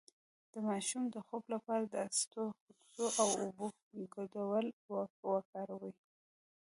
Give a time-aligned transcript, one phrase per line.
[0.51, 3.67] د ماشوم د خوب لپاره د اسطوخودوس او اوبو
[4.15, 4.65] ګډول
[5.29, 5.93] وکاروئ